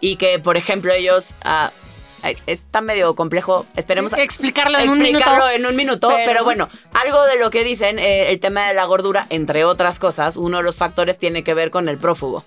[0.00, 1.34] y que, por ejemplo, ellos...
[1.42, 1.70] ah,
[2.46, 3.66] está medio complejo.
[3.76, 5.50] Esperemos a- Explicarlo en un explicarlo minuto.
[5.50, 8.74] en un minuto, Pero- pero, bueno, algo de lo que dicen, eh, el tema de
[8.74, 12.44] la gordura, entre otras cosas, uno de los factores tiene que ver con el prófugo,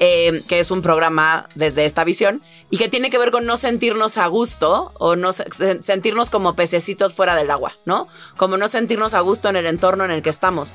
[0.00, 3.56] eh, que es un programa desde esta visión y que tiene que ver con no
[3.56, 8.06] sentirnos a gusto o no se- se- sentirnos como pececitos fuera del agua, ¿no?
[8.36, 10.72] Como no sentirnos a gusto en el entorno en el que estamos.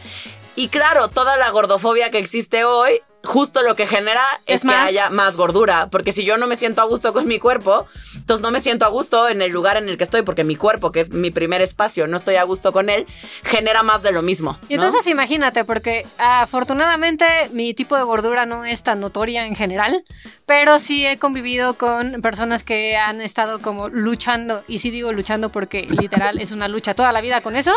[0.55, 4.75] Y claro, toda la gordofobia que existe hoy, justo lo que genera es, Es que
[4.75, 5.87] haya más gordura.
[5.89, 8.85] Porque si yo no me siento a gusto con mi cuerpo, entonces no me siento
[8.85, 11.31] a gusto en el lugar en el que estoy, porque mi cuerpo, que es mi
[11.31, 13.05] primer espacio, no estoy a gusto con él,
[13.43, 14.57] genera más de lo mismo.
[14.67, 20.03] Y entonces imagínate, porque afortunadamente mi tipo de gordura no es tan notoria en general,
[20.45, 25.49] pero sí he convivido con personas que han estado como luchando, y sí digo luchando
[25.49, 27.71] porque literal es una lucha toda la vida con eso.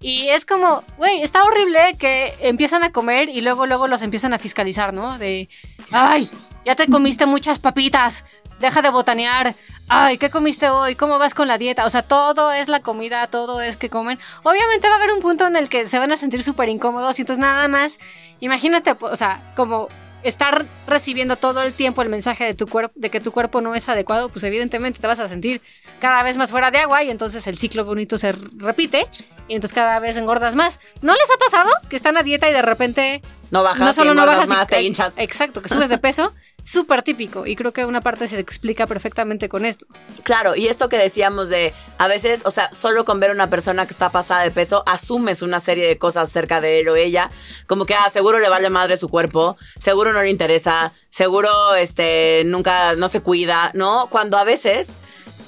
[0.00, 4.32] Y es como, güey, está horrible que empiezan a comer y luego, luego los empiezan
[4.32, 5.18] a fiscalizar, ¿no?
[5.18, 5.48] De,
[5.92, 6.30] ay,
[6.64, 8.24] ya te comiste muchas papitas,
[8.60, 9.54] deja de botanear,
[9.88, 10.94] ay, ¿qué comiste hoy?
[10.94, 11.84] ¿Cómo vas con la dieta?
[11.84, 14.18] O sea, todo es la comida, todo es que comen.
[14.42, 17.18] Obviamente va a haber un punto en el que se van a sentir súper incómodos
[17.18, 17.98] y entonces nada más,
[18.40, 19.88] imagínate, o sea, como
[20.22, 23.74] estar recibiendo todo el tiempo el mensaje de tu cuerpo de que tu cuerpo no
[23.74, 25.60] es adecuado, pues evidentemente te vas a sentir
[26.00, 29.06] cada vez más fuera de agua y entonces el ciclo bonito se repite
[29.48, 30.80] y entonces cada vez engordas más.
[31.02, 34.14] ¿No les ha pasado que están a dieta y de repente No bajas, no solo
[34.14, 35.14] no bajas y- más, te hinchas.
[35.16, 36.32] Exacto, que subes de peso,
[36.64, 39.86] súper típico y creo que una parte se explica perfectamente con esto.
[40.22, 43.50] Claro, y esto que decíamos de a veces, o sea, solo con ver a una
[43.50, 46.96] persona que está pasada de peso, asumes una serie de cosas acerca de él o
[46.96, 47.30] ella,
[47.66, 52.42] como que, ah, seguro le vale madre su cuerpo, seguro no le interesa, seguro, este,
[52.46, 54.08] nunca, no se cuida, ¿no?
[54.10, 54.94] Cuando a veces...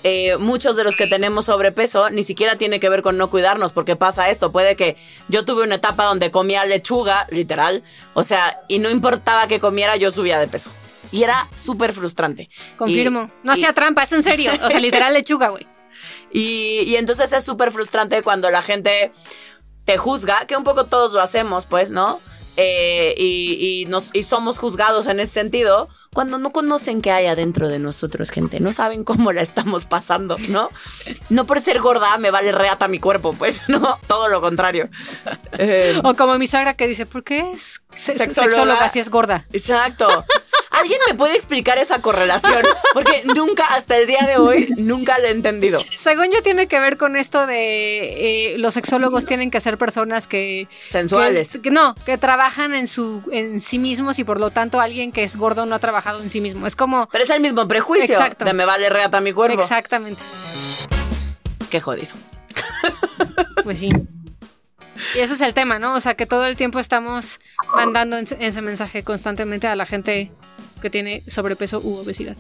[0.05, 3.73] eh, muchos de los que tenemos sobrepeso ni siquiera tiene que ver con no cuidarnos,
[3.73, 4.51] porque pasa esto.
[4.51, 4.97] Puede que
[5.29, 9.97] yo tuve una etapa donde comía lechuga, literal, o sea, y no importaba que comiera,
[9.97, 10.71] yo subía de peso.
[11.13, 12.49] Y era súper frustrante.
[12.77, 13.25] Confirmo.
[13.25, 14.53] Y- no y- hacía trampa, es en serio.
[14.63, 15.67] O sea, literal lechuga, güey.
[16.33, 19.13] y, y entonces es súper frustrante cuando la gente
[19.85, 22.19] te juzga, que un poco todos lo hacemos, pues, ¿no?
[22.57, 27.27] Eh, y, y nos, y somos juzgados en ese sentido cuando no conocen qué hay
[27.27, 28.61] adentro de nosotros, gente.
[28.61, 30.69] No saben cómo la estamos pasando, ¿no?
[31.31, 34.89] No por ser gorda me vale reata mi cuerpo, pues, no, todo lo contrario.
[35.59, 38.51] Eh, O como mi suegra que dice, ¿por qué es se- Sexóloga.
[38.57, 39.45] sexóloga si es gorda?
[39.53, 40.25] exacto.
[40.73, 42.65] ¿Alguien me puede explicar esa correlación?
[42.95, 45.85] Porque nunca, hasta el día de hoy, nunca la he entendido.
[45.97, 50.27] Según yo tiene que ver con esto de eh, los sexólogos tienen que ser personas
[50.27, 51.53] que Sensuales.
[51.53, 55.13] que- que no, que trabajan en su en sí mismos y por lo tanto alguien
[55.13, 56.67] que es gordo no ha trabajado en sí mismo.
[56.67, 58.45] Es como Pero es el mismo prejuicio Exacto.
[58.45, 59.61] de me vale reata mi cuerpo.
[59.61, 60.21] exactamente.
[61.71, 62.13] Qué jodido.
[63.63, 63.91] Pues sí.
[65.15, 65.95] Y ese es el tema, ¿no?
[65.95, 67.39] O sea, que todo el tiempo estamos
[67.77, 70.33] mandando ese mensaje constantemente a la gente
[70.81, 72.37] que tiene sobrepeso u obesidad.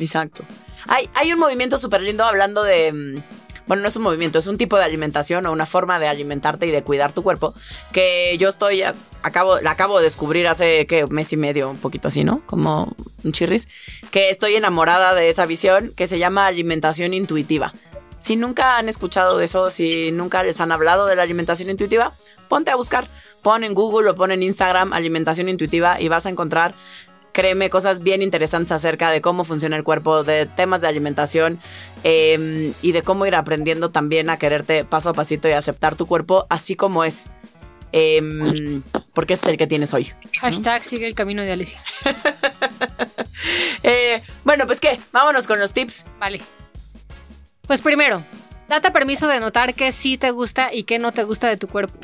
[0.00, 0.44] Exacto.
[0.88, 3.22] Hay, hay un movimiento súper lindo hablando de.
[3.66, 6.66] Bueno, no es un movimiento, es un tipo de alimentación o una forma de alimentarte
[6.66, 7.54] y de cuidar tu cuerpo.
[7.92, 8.82] Que yo estoy.
[9.22, 12.42] Acabo, la acabo de descubrir hace un mes y medio, un poquito así, ¿no?
[12.46, 13.68] Como un chirris.
[14.10, 17.72] Que estoy enamorada de esa visión que se llama alimentación intuitiva.
[18.20, 22.14] Si nunca han escuchado de eso, si nunca les han hablado de la alimentación intuitiva,
[22.48, 23.06] ponte a buscar.
[23.42, 26.74] Pon en Google o pon en Instagram alimentación intuitiva y vas a encontrar
[27.32, 31.60] créeme, cosas bien interesantes acerca de cómo funciona el cuerpo, de temas de alimentación
[32.04, 36.06] eh, y de cómo ir aprendiendo también a quererte paso a pasito y aceptar tu
[36.06, 37.28] cuerpo así como es.
[37.92, 38.80] Eh,
[39.12, 40.12] porque es el que tienes hoy.
[40.40, 41.82] Hashtag sigue el camino de Alicia.
[43.84, 46.04] Eh, bueno, pues qué, vámonos con los tips.
[46.20, 46.40] Vale.
[47.66, 48.22] Pues primero,
[48.68, 51.66] date permiso de notar qué sí te gusta y qué no te gusta de tu
[51.66, 51.98] cuerpo.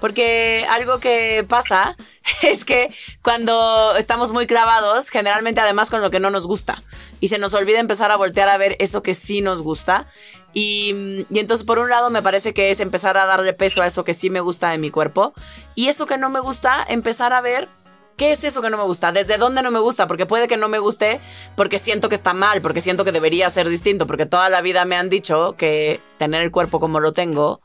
[0.00, 1.96] Porque algo que pasa
[2.42, 2.90] es que
[3.22, 6.82] cuando estamos muy clavados, generalmente además con lo que no nos gusta,
[7.20, 10.06] y se nos olvida empezar a voltear a ver eso que sí nos gusta.
[10.54, 13.86] Y, y entonces por un lado me parece que es empezar a darle peso a
[13.86, 15.32] eso que sí me gusta de mi cuerpo,
[15.74, 17.68] y eso que no me gusta, empezar a ver
[18.18, 19.12] ¿Qué es eso que no me gusta?
[19.12, 20.08] ¿Desde dónde no me gusta?
[20.08, 21.20] Porque puede que no me guste
[21.54, 24.84] porque siento que está mal, porque siento que debería ser distinto, porque toda la vida
[24.84, 27.60] me han dicho que tener el cuerpo como lo tengo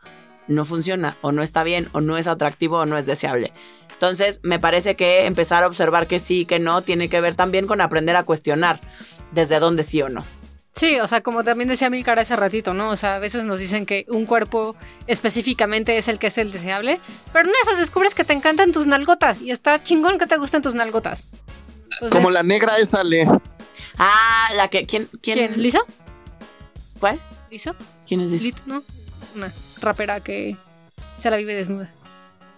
[0.47, 3.51] no funciona, o no está bien, o no es atractivo, o no es deseable.
[3.93, 7.67] Entonces, me parece que empezar a observar que sí, que no, tiene que ver también
[7.67, 8.79] con aprender a cuestionar
[9.32, 10.25] desde dónde sí o no.
[10.75, 12.89] Sí, o sea, como también decía Milcar hace ratito, ¿no?
[12.89, 14.75] O sea, a veces nos dicen que un cuerpo
[15.06, 16.99] específicamente es el que es el deseable,
[17.32, 20.63] pero en esas descubres que te encantan tus nalgotas y está chingón que te gusten
[20.63, 21.27] tus nalgotas.
[21.91, 23.27] Entonces- Como la negra esa, Le.
[23.99, 24.84] Ah, la que.
[24.86, 25.08] ¿Quién?
[25.21, 25.38] ¿Quién?
[25.38, 25.62] ¿Quién?
[25.62, 25.86] ¿Liso?
[26.99, 27.19] ¿Cuál?
[27.51, 27.75] ¿Liso?
[28.08, 28.41] ¿Quién es?
[28.41, 28.84] Lit, ¿no?
[29.36, 29.51] Una
[29.84, 30.58] rapera que
[31.17, 31.89] se la vive desnuda.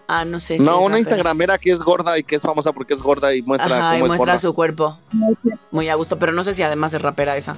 [0.08, 0.58] Ah, no sé.
[0.58, 0.98] si No, una rapera.
[0.98, 4.00] instagramera que es gorda y que es famosa porque es gorda y muestra Ajá, y
[4.00, 4.38] cómo es muestra gorda.
[4.38, 4.98] su cuerpo.
[5.72, 7.56] Muy a gusto, pero no sé si además es rapera esa.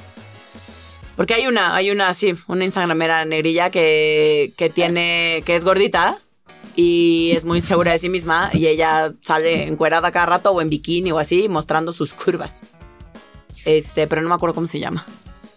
[1.17, 6.17] Porque hay una, hay una, sí, una instagramera negrilla que, que tiene, que es gordita
[6.77, 10.71] y es muy segura de sí misma y ella sale encuerada cada rato o en
[10.71, 12.63] bikini o así mostrando sus curvas.
[13.65, 15.05] Este, pero no me acuerdo cómo se llama.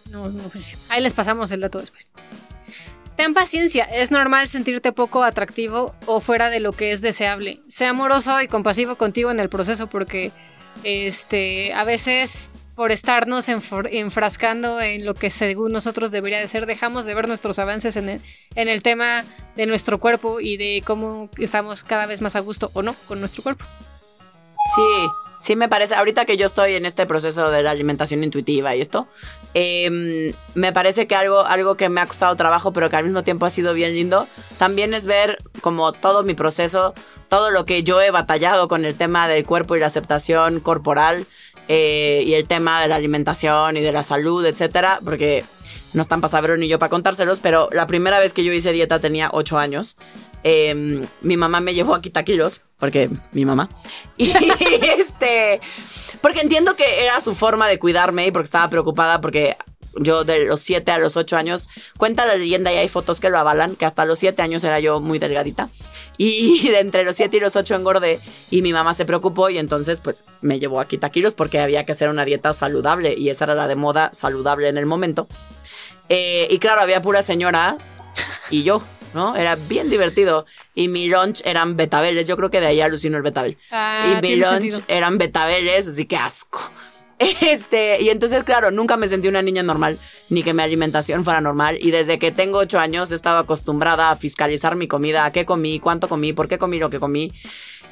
[0.09, 2.09] No, no, pues, ahí les pasamos el dato después.
[3.21, 7.59] Ten paciencia, es normal sentirte poco atractivo o fuera de lo que es deseable.
[7.67, 10.31] Sé amoroso y compasivo contigo en el proceso porque
[10.83, 17.05] este, a veces por estarnos enfrascando en lo que según nosotros debería de ser, dejamos
[17.05, 18.21] de ver nuestros avances en el,
[18.55, 19.23] en el tema
[19.55, 23.19] de nuestro cuerpo y de cómo estamos cada vez más a gusto o no con
[23.19, 23.65] nuestro cuerpo.
[24.75, 24.81] Sí,
[25.41, 28.81] sí me parece, ahorita que yo estoy en este proceso de la alimentación intuitiva y
[28.81, 29.07] esto,
[29.53, 33.23] em, me parece que algo, algo que me ha costado trabajo, pero que al mismo
[33.23, 36.93] tiempo ha sido bien lindo, también es ver como todo mi proceso,
[37.29, 41.25] todo lo que yo he batallado con el tema del cuerpo y la aceptación corporal
[41.67, 45.45] eh, y el tema de la alimentación y de la salud, etcétera, porque
[45.93, 48.71] no están para saberlo ni yo para contárselos, pero la primera vez que yo hice
[48.71, 49.95] dieta tenía 8 años.
[50.43, 53.69] Eh, mi mamá me llevó a quitar kilos, porque mi mamá.
[54.17, 54.29] Y
[54.99, 55.61] este,
[56.19, 59.55] porque entiendo que era su forma de cuidarme y porque estaba preocupada porque
[59.95, 63.29] yo de los 7 a los 8 años, cuenta la leyenda y hay fotos que
[63.29, 65.69] lo avalan, que hasta los 7 años era yo muy delgadita.
[66.17, 69.57] Y de entre los 7 y los 8 engordé y mi mamá se preocupó y
[69.57, 73.29] entonces pues me llevó a quitar kilos porque había que hacer una dieta saludable y
[73.29, 75.27] esa era la de moda saludable en el momento.
[76.09, 77.77] Eh, y claro, había pura señora
[78.49, 78.81] y yo,
[79.13, 79.35] ¿no?
[79.35, 80.45] Era bien divertido.
[80.73, 82.27] Y mi lunch eran betabeles.
[82.27, 83.57] Yo creo que de ahí alucino el betabel.
[83.71, 84.79] Ah, y mi lunch sentido.
[84.87, 86.71] eran betabeles, así que asco.
[87.41, 91.39] Este, y entonces, claro, nunca me sentí una niña normal, ni que mi alimentación fuera
[91.39, 91.77] normal.
[91.79, 95.45] Y desde que tengo ocho años he estado acostumbrada a fiscalizar mi comida, a qué
[95.45, 97.31] comí, cuánto comí, por qué comí lo que comí.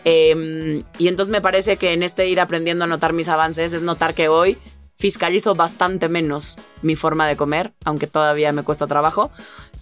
[0.04, 3.82] Em, y entonces me parece que en este ir aprendiendo a notar mis avances es
[3.82, 4.58] notar que hoy
[4.96, 9.32] fiscalizo bastante menos mi forma de comer, aunque todavía me cuesta trabajo.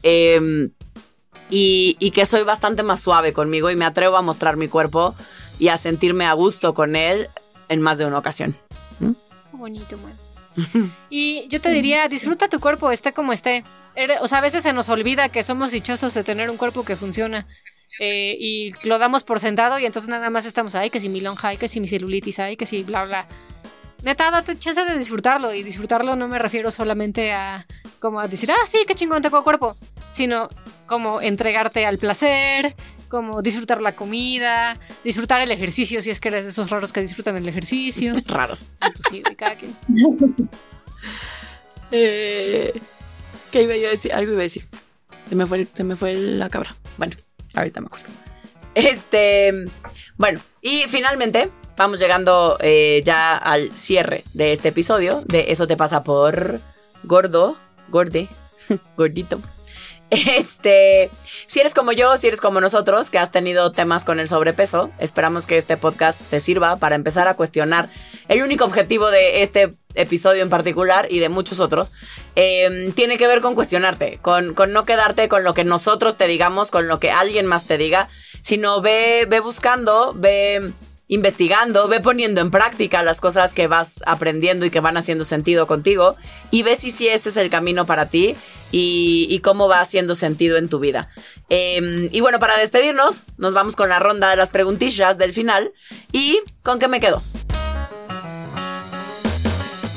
[0.04, 0.72] Em,
[1.50, 5.16] y, y que soy bastante más suave conmigo y me atrevo a mostrar mi cuerpo
[5.60, 7.30] y a sentirme a gusto con él
[7.70, 8.56] en más de una ocasión.
[9.00, 10.14] Qué bonito, man.
[11.10, 13.64] y yo te diría, disfruta tu cuerpo, esté como esté.
[14.22, 16.96] O sea, a veces se nos olvida que somos dichosos de tener un cuerpo que
[16.96, 17.48] funciona.
[18.00, 21.22] eh, y lo damos por sentado y entonces nada más estamos, ay, que si mi
[21.22, 23.28] lonja, ay, que si mi celulitis, ay, que si bla, bla.
[24.04, 25.54] Neta, date chance de disfrutarlo.
[25.54, 27.66] Y disfrutarlo no me refiero solamente a
[28.00, 29.76] como a decir, ah, sí, qué chingón tengo cuerpo.
[30.14, 30.50] Sino
[30.88, 32.76] como entregarte al placer,
[33.08, 37.02] como disfrutar la comida, disfrutar el ejercicio, si es que eres de esos raros que
[37.02, 38.16] disfrutan el ejercicio.
[38.28, 38.68] Raros.
[38.80, 39.76] Pues sí, de cada quien.
[41.90, 42.74] Eh,
[43.50, 44.12] ¿Qué iba yo a decir?
[44.12, 44.66] Algo iba a decir.
[45.30, 46.76] Se me fue, se me fue la cabra.
[46.98, 47.16] Bueno,
[47.54, 48.08] ahorita me acuerdo.
[48.76, 49.54] Este,
[50.18, 55.78] bueno, y finalmente vamos llegando eh, ya al cierre de este episodio de Eso te
[55.78, 56.60] pasa por
[57.04, 57.56] gordo,
[57.88, 58.28] gorde,
[58.98, 59.40] gordito.
[60.38, 61.10] Este,
[61.48, 64.90] si eres como yo, si eres como nosotros, que has tenido temas con el sobrepeso,
[65.00, 67.90] esperamos que este podcast te sirva para empezar a cuestionar
[68.28, 71.92] el único objetivo de este episodio en particular y de muchos otros,
[72.36, 76.72] eh, tiene que ver con cuestionarte, con, no quedarte con lo que nosotros te digamos,
[76.72, 78.10] con lo que alguien más te diga,
[78.42, 80.72] sino ve, ve buscando, ve
[81.10, 85.66] investigando, ve poniendo en práctica las cosas que vas aprendiendo y que van haciendo sentido
[85.66, 86.16] contigo
[86.52, 88.36] y ve si, si ese es el camino para ti
[88.72, 91.10] y, y cómo va haciendo sentido en tu vida.
[91.50, 95.72] Eh, y bueno, para despedirnos, nos vamos con la ronda de las preguntillas del final
[96.12, 97.22] y ¿con qué me quedo?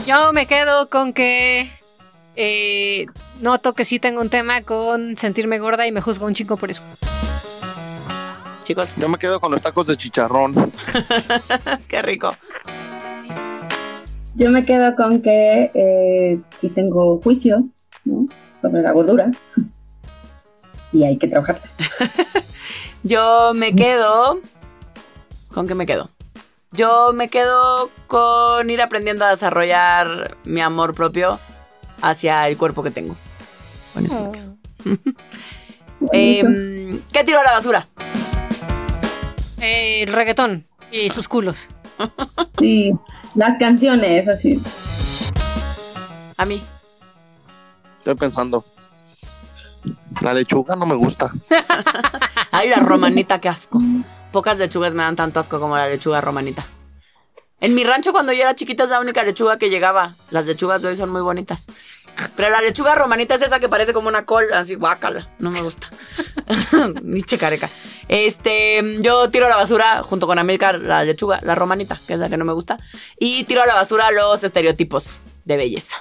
[0.07, 1.71] Yo me quedo con que
[2.37, 3.07] eh,
[3.41, 6.71] noto que sí tengo un tema con sentirme gorda y me juzgo un chico por
[6.71, 6.83] eso.
[8.65, 10.73] Chicos, Yo me quedo con los tacos de chicharrón.
[11.89, 12.35] qué rico.
[14.37, 17.65] Yo me quedo con que eh, sí tengo juicio
[18.05, 18.27] ¿no?
[18.61, 19.31] Sobre la gordura
[20.93, 21.63] y hay que trabajarla.
[23.03, 24.41] Yo me quedo.
[25.53, 26.11] ¿Con qué me quedo?
[26.73, 31.39] Yo me quedo con ir aprendiendo a desarrollar mi amor propio
[32.01, 33.17] hacia el cuerpo que tengo.
[33.95, 34.57] Con eso me quedo.
[36.13, 37.87] Em, ¿Qué tiro a la basura?
[39.61, 41.69] Eh, el reggaetón y sus culos.
[42.59, 42.93] Sí,
[43.35, 44.59] las canciones, así.
[46.39, 46.63] A mí.
[48.01, 48.65] Estoy pensando.
[50.23, 51.31] La lechuga no me gusta.
[52.51, 53.79] Ay, la romanita, qué asco.
[54.33, 56.65] Pocas lechugas me dan tanto asco como la lechuga romanita.
[57.61, 60.15] En mi rancho cuando yo era chiquita es la única lechuga que llegaba.
[60.31, 61.67] Las lechugas de hoy son muy bonitas.
[62.35, 65.29] Pero la lechuga romanita es esa que parece como una col, así guácala.
[65.39, 65.91] No me gusta.
[67.03, 67.69] Ni checareca.
[68.09, 72.19] Este, yo tiro a la basura junto con América la lechuga, la romanita, que es
[72.19, 72.79] la que no me gusta.
[73.19, 75.97] Y tiro a la basura los estereotipos de belleza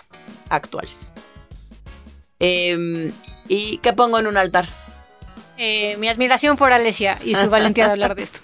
[0.47, 1.12] actuales.
[2.40, 3.12] Em,
[3.48, 4.68] ¿Y qué pongo en un altar?
[5.58, 8.40] Eh, mi admiración por Alesia y su valentía de hablar de esto.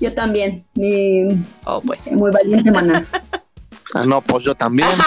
[0.00, 0.64] Yo también.
[0.74, 2.06] Mi Oh, pues.
[2.12, 3.04] muy valiente maná.
[3.94, 4.88] Ah, no, pues yo también.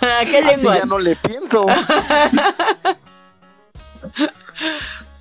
[0.00, 1.66] ¿Qué Así ya no le pienso.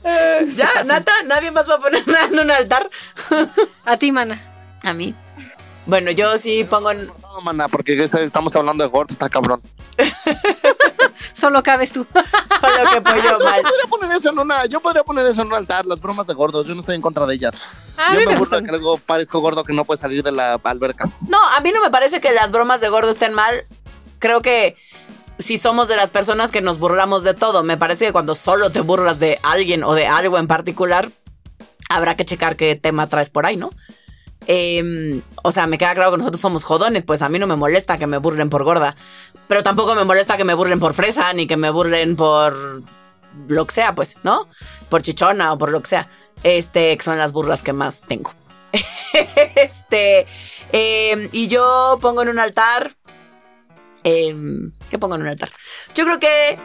[0.04, 2.90] Ya, Nata, nadie más va a poner nada en un altar.
[3.86, 4.42] A ti, mana.
[4.84, 5.14] A mí.
[5.86, 7.10] Bueno, yo sí pongo en.
[7.44, 9.62] No, porque estamos hablando de gordo, está cabrón.
[11.34, 12.06] Solo cabes tú.
[12.14, 13.62] Solo que pollo mal.
[13.62, 16.26] Yo podría poner eso en una, yo podría poner eso en un altar, las bromas
[16.26, 17.54] de gordos, yo no estoy en contra de ellas.
[17.98, 18.66] A yo mí me, me gusta gustan.
[18.66, 21.10] que luego parezco gordo que no puede salir de la alberca.
[21.28, 23.64] No, a mí no me parece que las bromas de gordo estén mal.
[24.20, 24.76] Creo que
[25.38, 28.72] si somos de las personas que nos burlamos de todo, me parece que cuando solo
[28.72, 31.12] te burlas de alguien o de algo en particular,
[31.90, 33.70] habrá que checar qué tema traes por ahí, ¿no?
[34.46, 37.56] Em, o sea, me queda claro que nosotros somos jodones, pues a mí no me
[37.56, 38.96] molesta que me burlen por gorda,
[39.48, 42.84] pero tampoco me molesta que me burlen por fresa, ni que me burlen por
[43.48, 44.48] lo que sea, pues, ¿no?
[44.90, 46.10] Por chichona o por lo que sea.
[46.44, 48.34] Este, que son las burlas que más tengo.
[49.56, 50.28] este,
[50.72, 52.92] em, y yo pongo en un altar.
[54.04, 55.50] em, ¿Qué pongo en un altar?
[55.96, 56.58] Yo creo que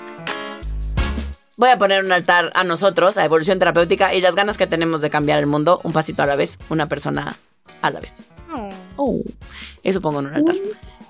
[1.56, 5.00] voy a poner un altar a nosotros, a evolución terapéutica y las ganas que tenemos
[5.00, 7.36] de cambiar el mundo un pasito a la vez, una persona
[7.80, 8.24] a la vez.
[8.96, 9.20] Oh,
[9.82, 10.56] eso pongo en un altar.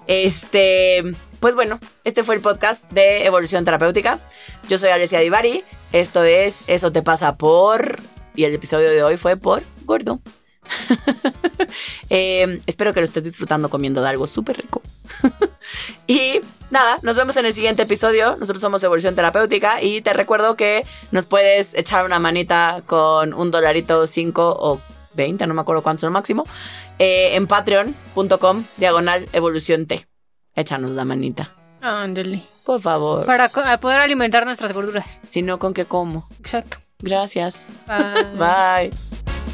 [0.07, 1.03] Este,
[1.41, 4.19] pues bueno, este fue el podcast de Evolución Terapéutica.
[4.69, 5.65] Yo soy Alessia Divari.
[5.93, 8.01] Esto es Eso te pasa por.
[8.35, 10.21] Y el episodio de hoy fue por Gordo.
[12.11, 14.83] Eh, espero que lo estés disfrutando comiendo de algo súper rico.
[16.07, 16.41] y
[16.71, 18.37] nada, nos vemos en el siguiente episodio.
[18.37, 23.51] Nosotros somos Evolución Terapéutica y te recuerdo que nos puedes echar una manita con un
[23.51, 24.81] dolarito, 5 o
[25.15, 26.45] 20, no me acuerdo cuánto es el máximo,
[26.99, 30.07] eh, en patreon.com, diagonal evolución T.
[30.55, 31.55] Échanos la manita.
[31.81, 32.43] Ándale.
[32.65, 33.25] Por favor.
[33.25, 35.21] Para poder alimentar nuestras gorduras.
[35.29, 36.29] Si no, ¿con qué como?
[36.39, 36.77] Exacto.
[37.01, 37.65] Gracias.
[37.87, 38.91] Bye.
[38.91, 39.52] Bye.